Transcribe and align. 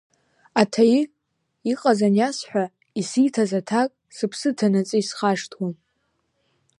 Аҭаи, 0.61 0.95
иҟаз 1.71 1.99
аниасҳәа 2.07 2.63
исиҭаз 2.99 3.51
аҭак 3.59 3.89
сыԥсы 4.15 4.49
ҭанаҵы 4.57 4.97
исхашҭуам. 5.01 5.73